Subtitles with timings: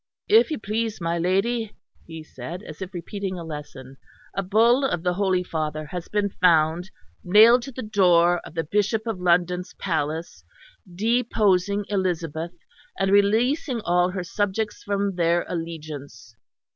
[0.29, 1.75] "If you please, my lady,"
[2.07, 3.97] he said, as if repeating a lesson,
[4.33, 6.89] "a Bull of the Holy Father has been found
[7.23, 10.43] nailed to the door of the Bishop of London's palace,
[10.91, 12.55] deposing Elizabeth
[12.97, 16.35] and releasing all her subjects from their allegiance."